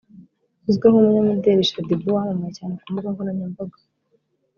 uzwi 0.67 0.85
nk’ 0.91 0.95
Umunyamideli 0.99 1.67
Shaddy 1.69 1.95
Boo 1.99 2.15
wamamaye 2.15 2.51
cyane 2.57 2.73
ku 2.81 2.85
mbuga 2.91 3.07
nkoranyambaga 3.13 3.77